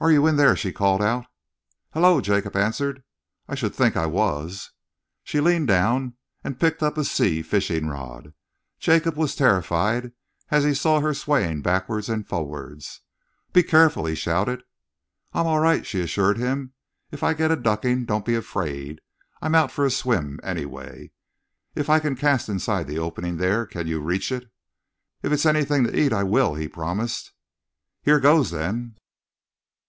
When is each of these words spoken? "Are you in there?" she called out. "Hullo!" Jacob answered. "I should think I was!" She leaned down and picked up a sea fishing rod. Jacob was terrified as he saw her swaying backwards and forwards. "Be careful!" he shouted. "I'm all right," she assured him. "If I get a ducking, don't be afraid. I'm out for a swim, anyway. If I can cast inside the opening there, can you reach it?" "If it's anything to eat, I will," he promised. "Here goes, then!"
"Are 0.00 0.12
you 0.12 0.26
in 0.26 0.36
there?" 0.36 0.54
she 0.54 0.70
called 0.70 1.00
out. 1.00 1.24
"Hullo!" 1.94 2.20
Jacob 2.20 2.56
answered. 2.56 3.02
"I 3.48 3.54
should 3.54 3.74
think 3.74 3.96
I 3.96 4.04
was!" 4.04 4.70
She 5.22 5.40
leaned 5.40 5.68
down 5.68 6.16
and 6.44 6.60
picked 6.60 6.82
up 6.82 6.98
a 6.98 7.04
sea 7.06 7.40
fishing 7.40 7.88
rod. 7.88 8.34
Jacob 8.78 9.16
was 9.16 9.34
terrified 9.34 10.12
as 10.50 10.62
he 10.62 10.74
saw 10.74 11.00
her 11.00 11.14
swaying 11.14 11.62
backwards 11.62 12.10
and 12.10 12.28
forwards. 12.28 13.00
"Be 13.54 13.62
careful!" 13.62 14.04
he 14.04 14.14
shouted. 14.14 14.62
"I'm 15.32 15.46
all 15.46 15.60
right," 15.60 15.86
she 15.86 16.02
assured 16.02 16.36
him. 16.36 16.74
"If 17.10 17.22
I 17.22 17.32
get 17.32 17.50
a 17.50 17.56
ducking, 17.56 18.04
don't 18.04 18.26
be 18.26 18.34
afraid. 18.34 19.00
I'm 19.40 19.54
out 19.54 19.72
for 19.72 19.86
a 19.86 19.90
swim, 19.90 20.38
anyway. 20.42 21.12
If 21.74 21.88
I 21.88 21.98
can 21.98 22.14
cast 22.14 22.50
inside 22.50 22.88
the 22.88 22.98
opening 22.98 23.38
there, 23.38 23.64
can 23.64 23.86
you 23.86 24.02
reach 24.02 24.30
it?" 24.30 24.50
"If 25.22 25.32
it's 25.32 25.46
anything 25.46 25.82
to 25.84 25.98
eat, 25.98 26.12
I 26.12 26.24
will," 26.24 26.56
he 26.56 26.68
promised. 26.68 27.32
"Here 28.02 28.20
goes, 28.20 28.50
then!" 28.50 28.96